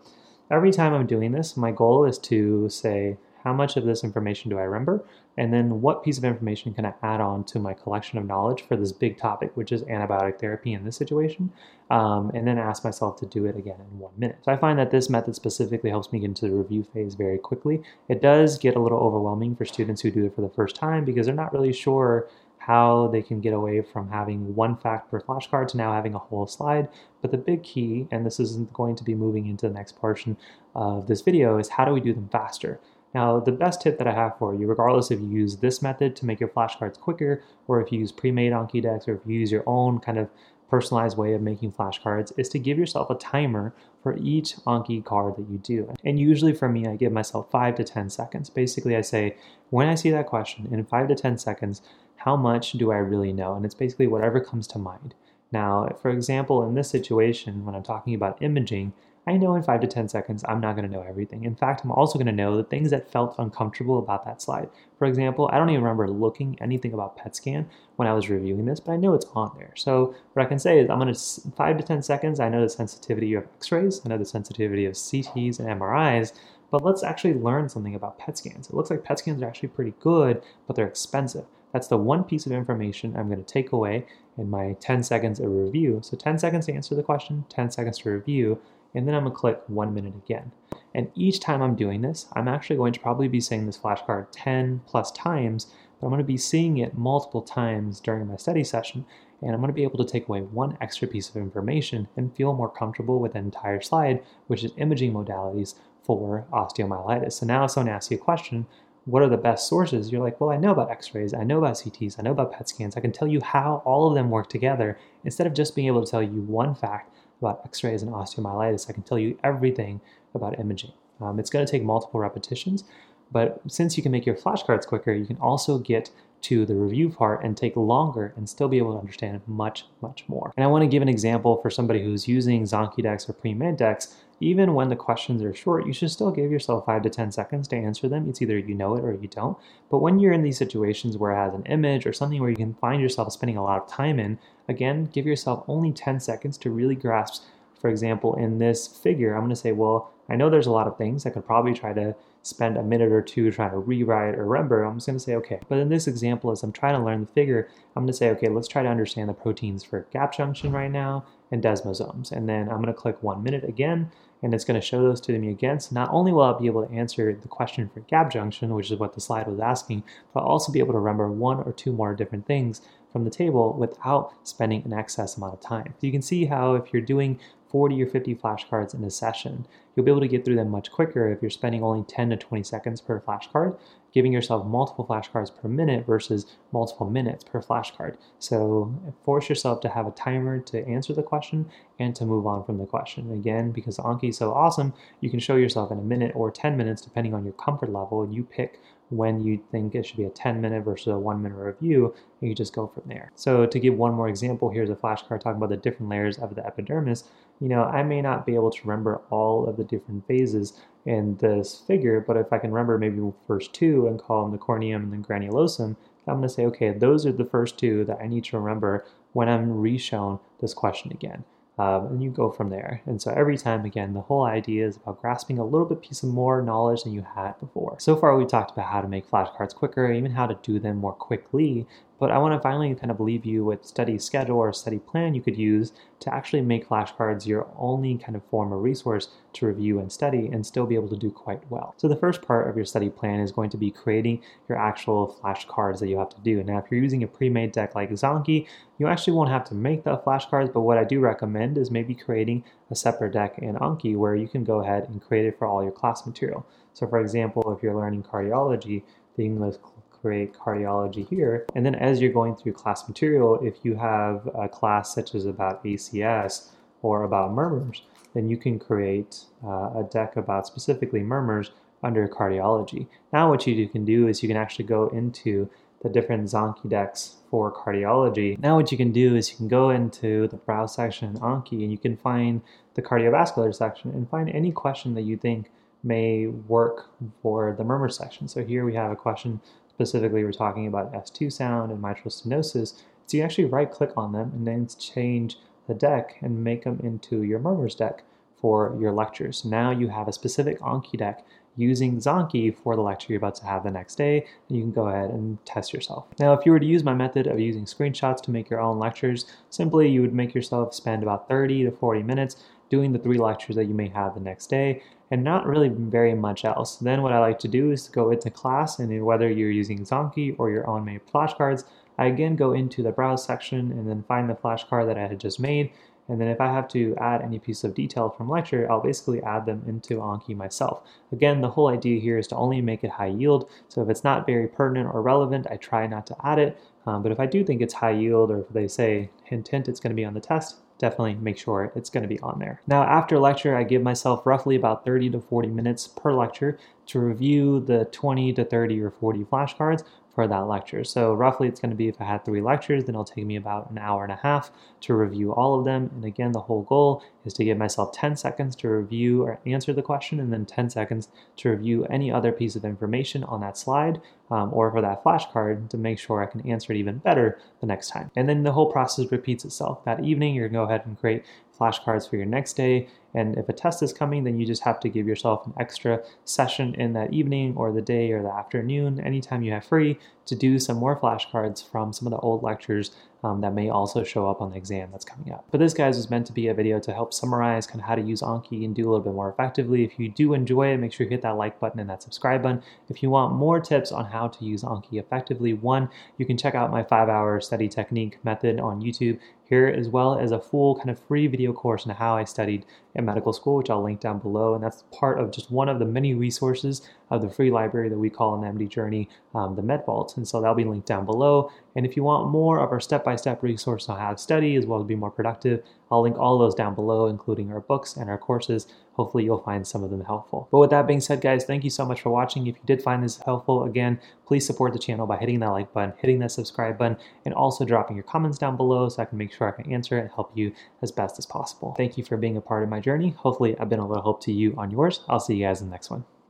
every 0.50 0.72
time 0.72 0.94
I'm 0.94 1.06
doing 1.06 1.32
this, 1.32 1.56
my 1.56 1.72
goal 1.72 2.06
is 2.06 2.18
to 2.20 2.68
say, 2.70 3.18
how 3.46 3.54
much 3.54 3.78
of 3.78 3.86
this 3.86 4.04
information 4.04 4.50
do 4.50 4.58
I 4.58 4.64
remember? 4.64 5.06
And 5.38 5.54
then 5.54 5.80
what 5.80 6.04
piece 6.04 6.18
of 6.18 6.26
information 6.26 6.74
can 6.74 6.86
I 6.86 6.94
add 7.04 7.22
on 7.22 7.44
to 7.46 7.60
my 7.60 7.74
collection 7.74 8.18
of 8.18 8.26
knowledge 8.26 8.64
for 8.68 8.76
this 8.76 8.92
big 8.92 9.20
topic, 9.20 9.52
which 9.56 9.72
is 9.72 9.84
antibiotic 9.84 10.40
therapy 10.40 10.74
in 10.74 10.84
this 10.84 10.98
situation? 10.98 11.52
Um, 11.92 12.32
and 12.34 12.48
then 12.48 12.58
ask 12.58 12.84
myself 12.84 13.18
to 13.20 13.28
do 13.28 13.46
it 13.46 13.56
again 13.56 13.78
in 13.80 14.00
one 14.00 14.14
minute. 14.18 14.40
So 14.42 14.52
I 14.52 14.58
find 14.58 14.80
that 14.80 14.90
this 14.90 15.10
method 15.10 15.36
specifically 15.36 15.92
helps 15.92 16.12
me 16.12 16.20
get 16.20 16.26
into 16.26 16.48
the 16.48 16.56
review 16.56 16.84
phase 16.92 17.14
very 17.14 17.38
quickly. 17.38 17.84
It 18.10 18.22
does 18.22 18.58
get 18.58 18.76
a 18.76 18.82
little 18.82 18.98
overwhelming 18.98 19.56
for 19.56 19.66
students 19.66 20.02
who 20.02 20.10
do 20.10 20.26
it 20.26 20.36
for 20.36 20.42
the 20.42 20.50
first 20.50 20.76
time 20.76 21.06
because 21.06 21.28
they're 21.28 21.36
not 21.36 21.54
really 21.54 21.74
sure 21.74 22.28
how 22.66 23.08
they 23.12 23.22
can 23.22 23.42
get 23.42 23.54
away 23.54 23.80
from 23.80 24.10
having 24.10 24.56
one 24.56 24.76
fact 24.76 25.12
per 25.12 25.20
flashcard 25.20 25.68
to 25.68 25.78
now 25.78 25.94
having 25.94 26.16
a 26.16 26.20
whole 26.20 26.48
slide. 26.48 26.88
But 27.22 27.30
the 27.30 27.38
big 27.38 27.62
key, 27.62 28.08
and 28.10 28.26
this 28.26 28.40
isn't 28.40 28.74
going 28.74 28.96
to 28.96 29.04
be 29.04 29.14
moving 29.14 29.46
into 29.46 29.68
the 29.68 29.74
next 29.76 29.98
portion 29.98 30.36
of 30.74 31.06
this 31.06 31.22
video, 31.22 31.60
is 31.60 31.70
how 31.70 31.86
do 31.86 31.92
we 31.92 32.00
do 32.00 32.12
them 32.12 32.28
faster? 32.32 32.80
Now, 33.16 33.40
the 33.40 33.54
best 33.54 33.82
tip 33.82 33.98
that 33.98 34.08
I 34.08 34.14
have 34.14 34.38
for 34.38 34.54
you, 34.54 34.68
regardless 34.68 35.10
if 35.10 35.22
you 35.22 35.30
use 35.30 35.56
this 35.56 35.82
method 35.82 36.18
to 36.18 36.26
make 36.26 36.42
your 36.42 36.50
flashcards 36.50 37.00
quicker, 37.00 37.42
or 37.66 37.80
if 37.80 37.90
you 37.90 38.00
use 38.00 38.12
pre-made 38.12 38.52
Anki 38.52 38.84
decks, 38.84 39.08
or 39.08 39.16
if 39.16 39.22
you 39.26 39.40
use 39.40 39.54
your 39.54 39.64
own 39.66 40.00
kind 40.00 40.18
of 40.18 40.28
personalized 40.70 41.18
way 41.18 41.34
of 41.34 41.42
making 41.42 41.72
flashcards, 41.72 42.34
is 42.38 42.50
to 42.50 42.60
give 42.60 42.78
yourself 42.78 43.10
a 43.10 43.16
timer 43.16 43.74
for 44.04 44.18
each 44.18 44.58
Anki 44.68 45.02
card 45.02 45.38
that 45.38 45.50
you 45.50 45.58
do. 45.60 45.94
And 46.04 46.20
usually 46.20 46.54
for 46.54 46.68
me, 46.68 46.88
I 46.88 46.98
give 46.98 47.14
myself 47.14 47.50
five 47.50 47.76
to 47.76 47.86
10 47.86 48.10
seconds. 48.10 48.50
Basically, 48.50 48.98
I 48.98 49.02
say, 49.02 49.38
when 49.70 49.88
I 49.88 49.96
see 49.96 50.12
that 50.12 50.28
question, 50.28 50.68
in 50.70 50.84
five 50.84 51.08
to 51.08 51.16
10 51.16 51.38
seconds, 51.38 51.82
how 52.18 52.36
much 52.36 52.74
do 52.74 52.92
I 52.92 52.98
really 52.98 53.32
know? 53.32 53.56
And 53.56 53.64
it's 53.64 53.76
basically 53.76 54.08
whatever 54.08 54.42
comes 54.42 54.68
to 54.68 54.78
mind. 54.78 55.16
Now, 55.54 55.88
for 56.02 56.12
example, 56.12 56.68
in 56.68 56.76
this 56.76 56.90
situation, 56.90 57.64
when 57.64 57.76
I'm 57.76 57.84
talking 57.84 58.14
about 58.14 58.42
imaging, 58.42 58.92
I 59.28 59.38
know 59.38 59.56
in 59.56 59.64
five 59.64 59.82
to 59.82 59.88
10 59.88 60.08
seconds, 60.08 60.44
I'm 60.48 60.62
not 60.62 60.76
to 60.76 60.88
know 60.88 61.02
everything. 61.02 61.46
In 61.46 61.56
fact, 61.56 61.84
I'm 61.84 61.92
also 61.92 62.20
to 62.20 62.32
know 62.32 62.56
the 62.56 62.64
things 62.64 62.92
that 62.92 63.12
felt 63.12 63.36
uncomfortable 63.40 63.98
about 63.98 64.24
that 64.26 64.42
slide. 64.42 64.70
For 65.00 65.08
example, 65.08 65.50
I 65.52 65.58
don't 65.58 65.70
even 65.70 65.84
remember 65.84 66.08
looking 66.08 66.58
anything 66.62 66.94
about 66.94 67.18
PET 67.18 67.36
scan 67.36 67.68
when 67.96 68.08
I 68.08 68.14
was 68.14 68.30
reviewing 68.30 68.66
this, 68.66 68.80
but 68.80 68.92
I 68.92 68.98
know 68.98 69.16
it's 69.16 69.26
on 69.34 69.52
there. 69.58 69.74
So 69.76 70.14
what 70.34 70.46
I 70.46 70.50
can 70.50 70.60
say 70.60 70.80
is 70.80 70.90
I'm 70.90 71.00
to, 71.00 71.52
five 71.58 71.78
to 71.78 71.84
10 71.84 72.04
seconds, 72.04 72.40
I 72.40 72.50
know 72.50 72.62
the 72.62 72.70
sensitivity 72.70 73.34
of 73.34 73.46
x-rays, 73.56 74.02
I 74.06 74.10
know 74.10 74.18
the 74.20 74.26
sensitivity 74.26 74.86
of 74.86 74.94
CTs 74.94 75.60
and 75.60 75.68
MRIs, 75.68 76.34
but 76.70 76.84
let's 76.84 77.04
actually 77.04 77.34
learn 77.34 77.68
something 77.68 77.96
about 77.96 78.20
PET 78.20 78.38
scans. 78.38 78.70
It 78.70 78.76
looks 78.76 78.92
like 78.92 79.04
PET 79.04 79.20
scans 79.20 79.42
are 79.42 79.48
actually 79.48 79.70
pretty 79.70 79.94
good, 80.00 80.44
but 80.68 80.76
they're 80.76 80.88
expensive. 80.88 81.46
That's 81.74 81.88
the 81.88 81.98
one 81.98 82.24
piece 82.24 82.46
of 82.46 82.52
information 82.52 83.16
I'm 83.18 83.28
going 83.28 83.44
to 83.44 83.54
take 83.54 83.72
away 83.72 84.06
in 84.38 84.50
my 84.50 84.78
10 84.80 85.04
seconds 85.04 85.40
of 85.40 85.52
review. 85.52 86.00
So 86.04 86.16
10 86.16 86.38
seconds 86.40 86.68
to 86.68 86.74
answer 86.74 86.96
the 86.96 87.04
question, 87.04 87.46
10 87.50 87.72
seconds 87.72 87.98
to 88.00 88.12
review, 88.12 88.62
and 88.96 89.08
then 89.08 89.14
I'm 89.14 89.24
gonna 89.24 89.36
click 89.36 89.62
one 89.68 89.94
minute 89.94 90.16
again. 90.16 90.52
And 90.94 91.12
each 91.14 91.40
time 91.40 91.62
I'm 91.62 91.76
doing 91.76 92.02
this, 92.02 92.28
I'm 92.34 92.48
actually 92.48 92.78
going 92.78 92.94
to 92.94 93.00
probably 93.00 93.28
be 93.28 93.42
saying 93.42 93.66
this 93.66 93.78
flashcard 93.78 94.28
10 94.32 94.82
plus 94.88 95.12
times, 95.12 95.68
but 96.00 96.08
I'm 96.08 96.12
gonna 96.12 96.24
be 96.24 96.38
seeing 96.38 96.78
it 96.78 96.98
multiple 96.98 97.42
times 97.42 98.00
during 98.00 98.28
my 98.28 98.38
study 98.38 98.64
session, 98.64 99.06
and 99.42 99.54
I'm 99.54 99.62
gonna 99.62 99.74
be 99.74 99.84
able 99.84 100.04
to 100.04 100.12
take 100.12 100.28
away 100.28 100.42
one 100.42 100.78
extra 100.82 101.08
piece 101.08 101.30
of 101.30 101.36
information 101.36 102.08
and 102.16 102.36
feel 102.36 102.54
more 102.54 102.70
comfortable 102.70 103.20
with 103.20 103.34
the 103.34 103.40
entire 103.40 103.82
slide, 103.82 104.24
which 104.48 104.64
is 104.64 104.72
imaging 104.78 105.14
modalities 105.14 105.76
for 106.02 106.46
osteomyelitis. 106.52 107.34
So 107.34 107.46
now 107.46 107.66
if 107.66 107.72
someone 107.72 107.94
asks 107.94 108.12
you 108.12 108.18
a 108.18 108.20
question, 108.20 108.66
what 109.06 109.22
are 109.22 109.30
the 109.30 109.38
best 109.38 109.68
sources? 109.68 110.12
You're 110.12 110.24
like, 110.24 110.42
well, 110.42 110.50
I 110.50 110.58
know 110.58 110.72
about 110.72 110.90
x-rays, 110.90 111.34
I 111.34 111.44
know 111.44 111.60
about 111.60 111.76
CTs, 111.76 112.18
I 112.18 112.24
know 112.24 112.32
about 112.32 112.52
PET 112.52 112.70
scans. 112.70 112.98
I 112.98 113.02
can 113.02 113.12
tell 113.12 113.28
you 113.28 113.40
how 113.42 113.84
all 113.86 114.08
of 114.08 114.16
them 114.16 114.32
work 114.32 114.50
together 114.50 114.98
instead 115.24 115.46
of 115.46 115.54
just 115.54 115.76
being 115.76 115.88
able 115.88 116.04
to 116.04 116.10
tell 116.10 116.24
you 116.24 116.42
one 116.42 116.74
fact 116.74 117.15
about 117.42 117.62
x-rays 117.66 118.02
and 118.02 118.12
osteomyelitis. 118.12 118.90
I 118.90 118.94
can 118.94 119.04
tell 119.04 119.20
you 119.20 119.38
everything 119.44 120.02
about 120.34 120.60
imaging. 120.60 120.92
Um, 121.22 121.40
it's 121.40 121.50
going 121.50 121.66
to 121.66 121.72
take 121.72 121.84
multiple 121.84 122.20
repetitions, 122.20 122.84
but 123.32 123.62
since 123.68 123.98
you 123.98 124.04
can 124.04 124.12
make 124.12 124.26
your 124.26 124.36
flashcards 124.36 124.86
quicker, 124.86 125.14
you 125.14 125.26
can 125.26 125.38
also 125.38 125.78
get 125.78 126.10
to 126.42 126.66
the 126.66 126.76
review 126.76 127.10
part 127.10 127.44
and 127.44 127.58
take 127.58 127.76
longer 127.76 128.34
and 128.36 128.48
still 128.48 128.68
be 128.68 128.78
able 128.78 128.94
to 128.94 129.00
understand 129.00 129.42
much, 129.48 129.86
much 130.02 130.24
more. 130.28 130.54
And 130.56 130.64
I 130.64 130.68
want 130.68 130.84
to 130.84 130.88
give 130.88 131.02
an 131.02 131.10
example 131.10 131.60
for 131.62 131.72
somebody 131.72 132.04
who's 132.04 132.28
using 132.28 132.64
Zanki 132.64 133.02
decks 133.02 133.28
or 133.28 133.34
pre-made 133.34 133.78
decks. 133.78 134.16
Even 134.40 134.74
when 134.74 134.90
the 134.90 134.96
questions 134.96 135.42
are 135.42 135.54
short, 135.54 135.86
you 135.88 135.94
should 135.94 136.12
still 136.12 136.32
give 136.32 136.52
yourself 136.52 136.86
five 136.86 137.04
to 137.04 137.10
10 137.10 137.32
seconds 137.32 137.68
to 137.70 137.76
answer 137.78 138.10
them. 138.10 138.28
It's 138.28 138.42
either 138.42 138.58
you 138.58 138.76
know 138.76 138.96
it 138.96 139.04
or 139.04 139.14
you 139.14 139.28
don't. 139.28 139.58
But 139.90 140.00
when 140.00 140.20
you're 140.20 140.34
in 140.34 140.44
these 140.44 140.58
situations 140.58 141.18
where 141.18 141.32
it 141.32 141.36
has 141.36 141.54
an 141.54 141.64
image 141.64 142.06
or 142.06 142.14
something 142.14 142.42
where 142.42 142.50
you 142.50 142.56
can 142.56 142.74
find 142.76 143.02
yourself 143.02 143.32
spending 143.32 143.58
a 143.58 143.64
lot 143.64 143.82
of 143.82 143.88
time 143.88 144.20
in, 144.20 144.38
again, 144.68 145.06
give 145.06 145.26
yourself 145.26 145.64
only 145.68 145.92
10 145.92 146.20
seconds 146.20 146.58
to 146.60 146.70
really 146.70 146.96
grasp. 146.96 147.44
For 147.80 147.90
example, 147.90 148.36
in 148.36 148.58
this 148.58 148.88
figure, 148.88 149.34
I'm 149.34 149.42
going 149.42 149.50
to 149.50 149.56
say, 149.56 149.72
well, 149.72 150.12
I 150.28 150.36
know 150.36 150.50
there's 150.50 150.68
a 150.68 150.72
lot 150.72 150.88
of 150.88 150.98
things. 150.98 151.26
I 151.26 151.30
could 151.30 151.46
probably 151.46 151.74
try 151.74 151.94
to 151.94 152.16
spend 152.46 152.78
a 152.78 152.84
minute 152.84 153.12
or 153.12 153.24
two 153.24 153.52
trying 153.52 153.72
to 153.72 153.78
rewrite 153.78 154.36
or 154.36 154.46
remember. 154.46 154.84
I'm 154.84 154.98
just 154.98 155.08
going 155.08 155.18
to 155.18 155.24
say, 155.24 155.36
okay. 155.36 155.60
But 155.68 155.80
in 155.80 155.90
this 155.90 156.06
example, 156.06 156.52
as 156.52 156.62
I'm 156.62 156.72
trying 156.72 156.94
to 156.94 157.04
learn 157.04 157.22
the 157.22 157.32
figure, 157.32 157.70
I'm 157.96 158.04
going 158.04 158.08
to 158.08 158.14
say, 158.14 158.30
okay, 158.30 158.50
let's 158.50 158.68
try 158.68 158.84
to 158.84 158.90
understand 158.90 159.30
the 159.30 159.34
proteins 159.34 159.84
for 159.84 160.06
gap 160.14 160.32
junction 160.36 160.72
right 160.72 160.92
now 160.92 161.26
and 161.52 161.64
desmosomes. 161.64 162.32
And 162.32 162.48
then 162.48 162.70
I'm 162.70 162.76
going 162.76 162.86
to 162.86 162.94
click 162.94 163.22
one 163.24 163.42
minute 163.42 163.64
again, 163.64 164.12
and 164.44 164.54
it's 164.54 164.64
going 164.64 164.80
to 164.80 164.86
show 164.86 165.02
those 165.02 165.20
to 165.22 165.40
me 165.40 165.50
again. 165.50 165.80
So 165.80 165.96
not 165.96 166.10
only 166.12 166.32
will 166.32 166.44
I 166.44 166.60
be 166.60 166.68
able 166.68 166.86
to 166.86 166.94
answer 166.94 167.34
the 167.34 167.48
question 167.48 167.90
for 167.92 168.02
gap 168.02 168.32
junction, 168.32 168.76
which 168.76 168.92
is 168.92 169.00
what 169.00 169.16
the 169.16 169.22
slide 169.22 169.48
was 169.48 169.60
asking, 169.60 170.04
but 170.32 170.42
I'll 170.42 170.48
also 170.48 170.72
be 170.72 170.80
able 170.80 170.94
to 170.94 171.00
remember 171.00 171.32
one 171.32 171.58
or 171.64 171.74
two 171.74 171.94
more 171.94 172.14
different 172.14 172.46
things 172.46 172.82
from 173.12 173.24
the 173.24 173.32
table 173.32 173.74
without 173.74 174.34
spending 174.44 174.84
an 174.84 174.94
excess 174.94 175.36
amount 175.38 175.54
of 175.54 175.62
time. 175.62 175.96
So 175.98 176.06
you 176.06 176.12
can 176.12 176.22
see 176.22 176.46
how 176.46 176.76
if 176.76 176.94
you're 176.94 177.02
doing 177.02 177.40
40 177.76 178.02
or 178.02 178.08
50 178.08 178.36
flashcards 178.36 178.94
in 178.94 179.04
a 179.04 179.10
session. 179.10 179.68
You'll 179.94 180.06
be 180.06 180.12
able 180.12 180.22
to 180.22 180.30
get 180.30 180.46
through 180.46 180.56
them 180.56 180.70
much 180.70 180.90
quicker 180.90 181.30
if 181.30 181.42
you're 181.42 181.52
spending 181.52 181.84
only 181.84 182.06
10 182.06 182.30
to 182.30 182.38
20 182.38 182.64
seconds 182.64 183.02
per 183.02 183.20
flashcard, 183.20 183.78
giving 184.14 184.32
yourself 184.32 184.66
multiple 184.66 185.06
flashcards 185.06 185.54
per 185.54 185.68
minute 185.68 186.06
versus 186.06 186.56
multiple 186.72 187.10
minutes 187.10 187.44
per 187.44 187.62
flashcard. 187.62 188.16
So 188.40 188.96
force 189.26 189.50
yourself 189.50 189.82
to 189.82 189.90
have 189.90 190.08
a 190.08 190.12
timer 190.12 190.62
to 190.62 190.88
answer 190.88 191.12
the 191.12 191.22
question 191.22 191.70
and 192.00 192.16
to 192.16 192.26
move 192.26 192.48
on 192.48 192.64
from 192.64 192.78
the 192.78 192.86
question. 192.86 193.30
Again, 193.34 193.72
because 193.74 193.98
Anki 193.98 194.30
is 194.30 194.38
so 194.38 194.54
awesome, 194.54 194.94
you 195.20 195.30
can 195.30 195.42
show 195.42 195.58
yourself 195.58 195.92
in 195.92 196.00
a 196.00 196.02
minute 196.02 196.32
or 196.34 196.52
10 196.52 196.78
minutes, 196.78 197.02
depending 197.02 197.34
on 197.34 197.44
your 197.44 197.56
comfort 197.56 197.92
level. 197.92 198.24
And 198.24 198.34
you 198.34 198.46
pick 198.46 198.80
when 199.10 199.40
you 199.44 199.62
think 199.72 199.96
it 199.96 200.06
should 200.06 200.18
be 200.18 200.24
a 200.24 200.30
10 200.30 200.62
minute 200.62 200.84
versus 200.84 201.08
a 201.08 201.18
one 201.18 201.42
minute 201.42 201.58
review, 201.58 202.14
and 202.42 202.50
you 202.50 202.56
just 202.56 202.74
go 202.74 202.88
from 202.88 203.04
there. 203.08 203.32
So 203.36 203.66
to 203.66 203.80
give 203.80 203.96
one 203.96 204.14
more 204.14 204.28
example, 204.28 204.70
here's 204.70 204.90
a 204.90 204.96
flashcard 204.96 205.42
talking 205.42 205.58
about 205.58 205.70
the 205.70 205.78
different 205.78 206.10
layers 206.10 206.38
of 206.38 206.56
the 206.56 206.66
epidermis. 206.66 207.26
You 207.62 207.70
know, 207.70 207.84
I 207.84 208.04
may 208.04 208.22
not 208.22 208.46
be 208.46 208.56
able 208.56 208.72
to 208.72 208.82
remember 208.84 209.22
all 209.30 209.68
of 209.68 209.78
the 209.78 209.84
different 209.84 210.28
phases 210.28 210.74
in 211.06 211.38
this 211.38 211.84
figure, 211.88 212.20
but 212.20 212.36
if 212.36 212.52
I 212.52 212.58
can 212.58 212.72
remember 212.72 212.98
maybe 212.98 213.18
the 213.18 213.34
first 213.48 213.74
two 213.74 214.08
and 214.08 214.20
call 214.20 214.44
them 214.44 214.52
the 214.52 214.58
corneum 214.58 215.04
and 215.04 215.24
the 215.24 215.28
granulosum, 215.28 215.96
I'm 216.28 216.42
to 216.42 216.50
say, 216.50 216.66
okay, 216.66 216.92
those 216.92 217.26
are 217.26 217.32
the 217.32 217.46
first 217.46 217.78
two 217.78 218.04
that 218.06 218.20
I 218.20 218.28
need 218.28 218.46
to 218.46 218.60
remember 218.60 219.06
when 219.34 219.48
I'm 219.48 219.80
re-shown 219.80 220.40
this 220.60 220.74
question 220.74 221.12
again. 221.12 221.44
Um, 221.78 222.08
and 222.08 222.24
you 222.24 222.30
go 222.30 222.50
from 222.50 222.70
there. 222.70 223.02
And 223.06 223.22
so 223.22 223.32
every 223.32 223.58
time, 223.58 223.84
again, 223.84 224.14
the 224.14 224.22
whole 224.22 224.44
idea 224.44 224.88
is 224.88 224.96
about 224.96 225.20
grasping 225.20 225.60
a 225.60 225.66
little 225.66 225.86
bit 225.86 226.02
piece 226.02 226.24
of 226.24 226.30
more 226.30 226.62
knowledge 226.62 227.04
than 227.04 227.12
you 227.12 227.26
had 227.36 227.60
before. 227.60 227.98
So 228.00 228.16
far, 228.16 228.38
we've 228.38 228.48
talked 228.48 228.72
about 228.72 228.86
how 228.86 229.02
to 229.02 229.10
make 229.10 229.30
flashcards 229.30 229.76
quicker, 229.76 230.10
even 230.12 230.32
how 230.32 230.48
to 230.48 230.58
do 230.64 230.80
them 230.80 230.98
more 230.98 231.12
quickly. 231.12 231.86
But 232.20 232.32
I 232.32 232.38
want 232.38 232.54
to 232.54 232.60
finally 232.60 232.96
kind 232.96 233.12
of 233.12 233.20
leave 233.20 233.46
you 233.46 233.66
with 233.66 233.86
study 233.86 234.18
schedule 234.18 234.58
or 234.58 234.72
study 234.72 235.00
plan 235.00 235.36
you 235.36 235.42
could 235.42 235.58
use 235.58 235.92
to 236.22 236.34
actually 236.34 236.62
make 236.62 236.88
flashcards 236.88 237.46
your 237.46 237.68
only 237.78 238.18
kind 238.18 238.36
of 238.36 238.46
form 238.46 238.72
of 238.72 238.82
resource 238.82 239.28
to 239.54 239.66
review 239.66 240.00
and 240.00 240.12
study 240.12 240.48
and 240.48 240.66
still 240.66 240.86
be 240.86 240.96
able 240.96 241.10
to 241.10 241.18
do 241.18 241.30
quite 241.30 241.62
well. 241.70 241.94
So 241.98 242.08
the 242.08 242.16
first 242.16 242.42
part 242.42 242.70
of 242.70 242.76
your 242.76 242.86
study 242.86 243.10
plan 243.10 243.42
is 243.42 243.52
going 243.52 243.70
to 243.72 243.78
be 243.78 243.92
creating 243.92 244.42
your 244.70 244.78
actual 244.78 245.38
flashcards 245.42 246.00
that 246.00 246.08
you 246.08 246.18
have 246.18 246.30
to 246.30 246.42
do. 246.42 246.64
Now, 246.64 246.80
if 246.80 246.86
you're 246.90 247.02
using 247.02 247.24
a 247.24 247.28
pre-made 247.28 247.74
deck 247.74 247.96
like 247.96 248.12
Zanki, 248.12 248.68
you 248.98 249.08
actually 249.08 249.34
won't 249.34 249.50
have 249.50 249.66
to 249.66 249.76
make 249.76 250.04
the 250.04 250.18
flashcards, 250.18 250.72
but 250.72 250.82
what 250.82 250.98
I 250.98 251.04
do 251.04 251.20
recommend 251.20 251.78
is 251.78 251.92
maybe 251.92 252.16
creating 252.16 252.64
a 252.90 252.96
separate 252.96 253.34
deck 253.34 253.58
in 253.58 253.76
Anki 253.76 254.16
where 254.16 254.36
you 254.36 254.48
can 254.48 254.64
go 254.64 254.82
ahead 254.82 255.10
and 255.10 255.22
create 255.22 255.46
it 255.46 255.58
for 255.60 255.68
all 255.68 255.84
your 255.84 255.92
class 255.92 256.26
material. 256.26 256.66
So 256.94 257.08
for 257.08 257.20
example, 257.20 257.76
if 257.76 257.84
you're 257.84 257.96
learning 257.96 258.24
cardiology, 258.24 259.04
the 259.36 259.44
English 259.44 259.76
create 260.26 260.54
cardiology 260.54 261.30
here. 261.30 261.68
And 261.76 261.86
then 261.86 261.94
as 261.94 262.20
you're 262.20 262.34
going 262.34 262.56
through 262.56 262.74
class 262.74 263.08
material, 263.08 263.60
if 263.62 263.76
you 263.84 263.94
have 263.94 264.50
a 264.56 264.68
class 264.68 265.14
such 265.14 265.36
as 265.36 265.46
about 265.46 265.84
ACS 265.84 266.70
or 267.04 267.22
about 267.22 267.54
murmurs, 267.54 268.02
then 268.34 268.50
you 268.50 268.58
can 268.58 268.80
create 268.80 269.46
uh, 269.64 270.02
a 270.02 270.08
deck 270.12 270.36
about 270.36 270.66
specifically 270.66 271.22
murmurs 271.22 271.70
under 272.02 272.28
cardiology. 272.28 273.06
Now 273.32 273.52
what 273.52 273.68
you 273.68 273.88
can 273.88 274.04
do 274.04 274.28
is 274.28 274.42
you 274.42 274.50
can 274.50 274.58
actually 274.58 274.86
go 274.86 275.10
into 275.10 275.70
the 276.02 276.10
different 276.10 276.46
Zanki 276.46 276.90
decks 276.90 277.36
for 277.52 277.72
cardiology. 277.72 278.58
Now 278.58 278.78
what 278.78 278.92
you 278.92 278.98
can 278.98 279.12
do 279.12 279.36
is 279.36 279.52
you 279.52 279.58
can 279.58 279.68
go 279.68 279.92
into 279.92 280.48
the 280.48 280.58
browse 280.58 280.96
section 280.96 281.30
in 281.30 281.38
Anki 281.38 281.84
and 281.84 281.92
you 281.92 282.00
can 282.00 282.18
find 282.18 282.62
the 282.96 283.04
cardiovascular 283.04 283.76
section 283.76 284.10
and 284.10 284.28
find 284.28 284.50
any 284.50 284.72
question 284.72 285.14
that 285.14 285.22
you 285.22 285.38
think 285.38 285.70
may 286.04 286.48
work 286.48 287.10
for 287.44 287.76
the 287.78 287.84
murmur 287.84 288.10
section. 288.10 288.48
So 288.48 288.64
here 288.64 288.86
we 288.86 288.96
have 288.96 289.12
a 289.12 289.16
question 289.16 289.60
Specifically, 289.96 290.44
we're 290.44 290.52
talking 290.52 290.88
about 290.88 291.14
S2 291.14 291.52
sound 291.54 291.90
and 291.90 292.02
mitral 292.02 292.30
stenosis. 292.30 293.02
So 293.28 293.38
you 293.38 293.44
actually 293.44 293.66
right 293.66 293.90
click 293.90 294.12
on 294.18 294.34
them 294.34 294.52
and 294.54 294.68
then 294.68 294.88
change 295.00 295.58
the 295.88 295.94
deck 295.94 296.38
and 296.42 296.62
make 296.64 296.84
them 296.84 297.00
into 297.02 297.44
your 297.44 297.60
murmurs 297.60 297.96
deck 297.96 298.24
for 298.58 298.94
your 299.00 299.14
lectures. 299.14 299.64
Now 299.64 299.92
you 299.92 300.10
have 300.10 300.28
a 300.28 300.34
specific 300.34 300.80
Anki 300.82 301.18
deck 301.18 301.46
using 301.78 302.18
Zanki 302.18 302.76
for 302.76 302.96
the 302.96 303.02
lecture 303.02 303.32
you're 303.32 303.38
about 303.38 303.56
to 303.56 303.66
have 303.66 303.84
the 303.84 303.92
next 303.92 304.16
day, 304.16 304.46
you 304.70 304.82
can 304.82 304.92
go 304.92 305.08
ahead 305.08 305.30
and 305.30 305.64
test 305.66 305.94
yourself. 305.94 306.26
Now, 306.40 306.54
if 306.54 306.66
you 306.66 306.72
were 306.72 306.80
to 306.80 306.86
use 306.86 307.04
my 307.04 307.14
method 307.14 307.48
of 307.48 307.60
using 307.60 307.86
screenshots 307.86 308.42
to 308.44 308.52
make 308.52 308.70
your 308.70 308.80
own 308.80 309.00
lectures, 309.00 309.46
simply 309.70 310.10
you 310.10 310.22
would 310.22 310.34
make 310.34 310.54
yourself 310.54 310.94
spend 310.94 311.24
about 311.24 311.48
30 311.48 311.84
to 311.84 311.92
40 311.92 312.24
minutes 312.24 312.58
doing 312.96 313.12
the 313.12 313.20
three 313.20 313.38
lectures 313.38 313.76
that 313.76 313.90
you 313.90 313.94
may 313.94 314.08
have 314.08 314.34
the 314.34 314.40
next 314.40 314.68
day 314.68 315.02
and 315.32 315.44
not 315.44 315.68
really 315.68 315.90
very 315.90 316.34
much 316.34 316.64
else. 316.64 316.96
Then 316.96 317.22
what 317.22 317.34
I 317.34 317.40
like 317.40 317.60
to 317.60 317.68
do 317.68 317.92
is 317.92 318.08
go 318.08 318.32
into 318.32 318.50
class 318.50 319.00
and 319.00 319.10
whether 319.30 319.50
you're 319.52 319.80
using 319.84 320.06
Zanki 320.06 320.56
or 320.58 320.70
your 320.70 320.88
own 320.90 321.04
made 321.04 321.28
flashcards, 321.28 321.84
I 322.18 322.28
again 322.28 322.56
go 322.56 322.72
into 322.72 323.04
the 323.04 323.12
browse 323.12 323.44
section 323.44 323.92
and 323.92 324.08
then 324.10 324.24
find 324.30 324.50
the 324.50 324.56
flashcard 324.56 325.08
that 325.08 325.18
I 325.18 325.28
had 325.28 325.42
just 325.42 325.60
made. 325.60 325.92
And 326.30 326.40
then 326.40 326.48
if 326.48 326.62
I 326.62 326.68
have 326.68 326.88
to 326.90 327.16
add 327.18 327.42
any 327.42 327.60
piece 327.60 327.84
of 327.84 327.94
detail 327.94 328.30
from 328.30 328.50
lecture, 328.50 328.90
I'll 328.90 329.02
basically 329.02 329.44
add 329.44 329.66
them 329.66 329.84
into 329.86 330.16
Anki 330.20 330.56
myself. 330.56 331.02
Again, 331.34 331.60
the 331.60 331.70
whole 331.70 331.90
idea 331.90 332.20
here 332.22 332.38
is 332.38 332.48
to 332.48 332.56
only 332.56 332.82
make 332.82 333.04
it 333.04 333.12
high 333.12 333.34
yield. 333.42 333.70
So 333.90 334.02
if 334.04 334.10
it's 334.10 334.24
not 334.24 334.48
very 334.48 334.68
pertinent 334.68 335.14
or 335.14 335.22
relevant, 335.22 335.68
I 335.70 335.76
try 335.76 336.08
not 336.08 336.26
to 336.28 336.36
add 336.44 336.60
it. 336.60 336.80
Um, 337.06 337.22
but 337.22 337.34
if 337.34 337.40
I 337.42 337.46
do 337.46 337.64
think 337.66 337.82
it's 337.82 337.94
high 337.94 338.18
yield 338.24 338.52
or 338.52 338.62
if 338.62 338.70
they 338.70 338.88
say 338.88 339.30
hint 339.44 339.68
hint 339.68 339.90
it's 339.90 340.00
going 340.00 340.16
to 340.16 340.22
be 340.22 340.26
on 340.26 340.34
the 340.34 340.40
test, 340.40 340.78
definitely 340.98 341.36
make 341.36 341.58
sure 341.58 341.92
it's 341.96 342.10
going 342.10 342.24
to 342.24 342.30
be 342.30 342.40
on 342.40 342.60
there. 342.60 342.82
Now, 342.88 343.04
after 343.04 343.38
lecture, 343.40 343.76
I 343.76 343.84
give 343.84 344.02
myself 344.02 344.46
roughly 344.46 344.76
about 344.76 345.06
30 345.06 345.32
to 345.32 345.42
40 345.42 345.70
minutes 345.70 346.08
per 346.08 346.34
lecture 346.34 346.78
to 347.08 347.20
review 347.20 347.80
the 347.80 348.06
20 348.06 348.54
to 348.54 348.64
30 348.66 349.02
or 349.02 349.12
40 349.12 349.44
flashcards 349.46 350.04
for 350.36 350.48
that 350.48 350.68
lecture. 350.68 351.06
So 351.06 351.34
roughly 351.34 351.70
it's 351.70 351.80
going 351.80 351.92
to 351.92 351.96
be 351.96 352.10
if 352.10 352.20
I 352.20 352.26
had 352.26 352.44
three 352.44 352.62
lectures, 352.62 353.06
then 353.06 353.16
it'll 353.16 353.24
take 353.24 353.46
me 353.46 353.56
about 353.56 353.90
an 353.90 353.98
hour 353.98 354.24
and 354.24 354.34
a 354.34 354.36
half 354.36 354.70
to 355.02 355.16
review 355.16 355.54
all 355.54 355.80
of 355.80 355.86
them. 355.86 356.12
And 356.14 356.26
again, 356.26 356.52
the 356.52 356.60
whole 356.60 356.84
goal 356.84 357.24
is 357.46 357.54
to 357.54 357.64
give 357.64 357.78
myself 357.78 358.12
10 358.12 358.36
seconds 358.36 358.76
to 358.78 358.90
review 358.90 359.44
or 359.44 359.60
answer 359.66 359.94
the 359.94 360.02
question 360.02 360.42
and 360.42 360.52
then 360.52 360.66
10 360.66 360.90
seconds 360.90 361.30
to 361.58 361.70
review 361.70 362.06
any 362.06 362.30
other 362.30 362.52
piece 362.52 362.76
of 362.76 362.84
information 362.84 363.46
on 363.46 363.62
that 363.62 363.78
slide 363.78 364.22
um, 364.52 364.72
or 364.74 364.92
for 364.92 365.02
that 365.02 365.24
flashcard 365.24 365.90
to 365.90 365.98
make 365.98 366.20
sure 366.20 366.44
I 366.44 366.48
can 366.48 366.70
answer 366.70 366.92
it 366.94 366.98
even 366.98 367.20
better 367.20 367.58
the 367.80 367.88
next 367.88 368.10
time. 368.10 368.30
And 368.36 368.50
then 368.50 368.64
the 368.64 368.74
whole 368.74 368.92
process 368.92 369.32
repeats 369.32 369.64
itself. 369.64 370.04
That 370.04 370.24
evening, 370.24 370.54
you're 370.54 370.68
going 370.68 370.82
to 370.82 370.88
go 370.88 370.94
ahead 370.94 371.06
and 371.06 371.20
create 371.20 371.46
flashcards 371.78 372.30
for 372.30 372.38
your 372.38 372.46
next 372.46 372.74
day. 372.74 373.08
And 373.34 373.58
if 373.58 373.68
a 373.68 373.74
test 373.74 374.02
is 374.02 374.14
coming, 374.14 374.46
then 374.46 374.58
you 374.60 374.66
just 374.66 374.84
have 374.84 375.00
to 375.02 375.10
give 375.10 375.28
yourself 375.28 375.66
an 375.66 375.74
extra 375.78 376.24
session 376.46 376.96
in 376.96 377.12
that 377.14 377.34
evening 377.34 377.74
or 377.76 377.92
the 377.92 378.02
day 378.02 378.32
or 378.32 378.42
the 378.42 378.50
afternoon, 378.52 379.20
anytime 379.20 379.62
you 379.62 379.74
have 379.74 379.84
free, 379.84 380.18
to 380.46 380.56
do 380.56 380.80
some 380.80 380.98
more 380.98 381.20
flashcards 381.20 381.84
from 381.90 382.14
some 382.14 382.28
of 382.28 382.32
the 382.32 382.38
old 382.38 382.64
lectures 382.64 383.12
um, 383.44 383.62
that 383.62 383.74
may 383.74 383.90
also 383.90 384.24
show 384.24 384.50
up 384.50 384.62
on 384.62 384.72
the 384.72 384.78
exam 384.78 385.10
that's 385.12 385.26
coming 385.26 385.52
up. 385.52 385.66
But 385.70 385.80
this, 385.80 385.94
guys, 385.94 386.16
was 386.16 386.30
meant 386.30 386.48
to 386.48 386.54
be 386.54 386.68
a 386.68 386.74
video 386.74 387.00
to 387.02 387.14
help 387.14 387.34
summarize 387.34 387.86
kind 387.86 388.00
of 388.00 388.08
how 388.08 388.16
to 388.16 388.22
use 388.22 388.42
Anki 388.42 388.86
and 388.86 388.96
do 388.96 389.04
a 389.04 389.10
little 389.10 389.20
bit 389.20 389.34
more 389.34 389.50
effectively. 389.50 390.04
If 390.04 390.18
you 390.18 390.30
do 390.30 390.54
enjoy 390.54 390.94
it, 390.94 390.98
make 390.98 391.12
sure 391.12 391.26
you 391.26 391.30
hit 391.30 391.42
that 391.42 391.58
like 391.58 391.80
button 391.80 392.00
and 392.00 392.10
that 392.10 392.24
subscribe 392.24 392.64
button. 392.64 392.82
If 393.10 393.22
you 393.22 393.30
want 393.30 393.54
more 393.54 393.80
tips 393.80 394.12
on 394.12 394.26
how 394.26 394.48
to 394.48 394.66
use 394.66 394.84
Anki 394.84 395.20
effectively, 395.20 395.74
one, 395.74 396.10
you 396.38 396.46
can 396.46 396.58
check 396.58 396.74
out 396.74 396.90
my 396.90 397.04
five-hour 397.04 397.60
study 397.60 397.90
technique 397.90 398.38
method 398.46 398.80
on 398.80 399.02
YouTube 399.02 399.40
here, 399.68 399.88
as 399.88 400.08
well 400.08 400.38
as 400.38 400.52
a 400.52 400.60
full 400.60 400.96
kind 400.96 401.10
of 401.10 401.20
free 401.20 401.48
video 401.48 401.74
course 401.74 402.06
on 402.06 402.16
how 402.16 402.36
I 402.38 402.44
studied 402.44 402.86
at 403.16 403.24
medical 403.24 403.54
school, 403.54 403.78
which 403.78 403.90
I'll 403.90 404.04
link 404.04 404.20
down 404.20 404.40
below. 404.40 404.76
And 404.76 404.84
that's 404.84 405.04
part 405.12 405.40
of 405.40 405.52
just 405.52 405.72
one 405.72 405.90
of 405.90 406.00
the 406.00 406.06
many 406.06 406.34
resources 406.34 407.08
of 407.30 407.42
the 407.42 407.50
free 407.50 407.72
library 407.72 408.10
that 408.10 408.18
we 408.18 408.30
call 408.30 408.60
the 408.60 408.68
MD 408.68 408.88
Journey, 408.88 409.30
um, 409.54 409.76
the 409.76 409.82
MedVault. 409.82 410.38
And 410.38 410.48
so 410.48 410.62
that'll 410.62 410.76
be 410.76 410.86
linked 410.86 411.08
down 411.08 411.26
below. 411.26 411.72
And 411.96 412.06
if 412.06 412.16
you 412.16 412.24
want 412.24 412.52
more 412.52 412.80
of 412.80 412.92
our 412.92 413.00
step-by-step 413.00 413.64
resource 413.64 414.10
on 414.10 414.20
how 414.20 414.32
to 414.32 414.38
study 414.38 414.76
as 414.76 414.86
well 414.86 415.00
as 415.00 415.08
be 415.08 415.16
more 415.16 415.32
productive, 415.32 415.82
I'll 416.12 416.22
link 416.22 416.38
all 416.38 416.58
those 416.58 416.76
down 416.76 416.94
below, 416.94 417.28
including 417.28 417.72
our 417.72 417.80
books 417.80 418.16
and 418.16 418.30
our 418.30 418.38
courses. 418.38 418.88
Hopefully 419.14 419.46
you'll 419.46 419.64
find 419.64 419.88
some 419.88 420.04
of 420.04 420.12
them 420.12 420.26
helpful. 420.26 420.68
But 420.72 420.80
with 420.80 420.90
that 420.90 421.08
being 421.08 421.22
said, 421.22 421.40
guys, 421.40 421.64
thank 421.64 421.84
you 421.84 421.90
so 421.90 422.06
much 422.06 422.22
for 422.22 422.30
watching. 422.30 422.68
If 422.68 422.76
you 422.76 422.82
did 422.86 423.02
find 423.02 423.24
this 423.24 423.38
helpful, 423.38 423.86
again, 423.86 424.20
please 424.46 424.66
support 424.66 424.94
the 424.94 425.00
channel 425.00 425.26
by 425.26 425.38
hitting 425.38 425.60
that 425.62 425.70
like 425.70 425.94
button, 425.94 426.14
hitting 426.20 426.40
that 426.40 426.52
subscribe 426.52 426.98
button, 426.98 427.18
and 427.46 427.54
also 427.54 427.86
dropping 427.86 428.18
your 428.18 428.24
comments 428.24 428.58
down 428.58 428.76
below 428.76 429.08
so 429.08 429.22
I 429.22 429.26
can 429.26 429.38
make 429.38 429.54
sure 429.54 429.68
I 429.68 429.82
can 429.82 429.92
answer 429.92 430.18
and 430.18 430.30
help 430.30 430.52
you 430.54 430.74
as 431.02 431.12
best 431.12 431.40
as 431.40 431.46
possible. 431.46 431.96
Thank 431.98 432.18
you 432.18 432.26
for 432.26 432.36
being 432.38 432.58
a 432.58 432.62
part 432.62 432.84
of 432.84 432.90
my 432.90 433.00
journey. 433.00 433.30
Hopefully 433.38 433.78
I've 433.80 433.90
been 433.90 434.00
a 434.00 434.08
little 434.08 434.24
help 434.24 434.42
to 434.44 434.52
you 434.52 434.76
on 434.78 434.92
yours. 434.92 435.22
I'll 435.30 435.40
see 435.40 435.56
you 435.56 435.66
guys 435.66 435.82
in 435.82 435.88
the 435.88 435.92
next 435.92 436.10
one. 436.12 436.26